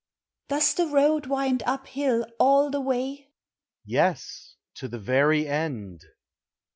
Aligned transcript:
Does 0.47 0.73
the 0.73 0.87
road 0.87 1.27
wind 1.27 1.61
up 1.67 1.85
hill 1.85 2.25
all 2.39 2.71
the 2.71 2.81
way? 2.81 3.29
Yes, 3.85 4.55
to 4.73 4.87
the 4.87 4.97
very 4.97 5.47
end. 5.47 6.01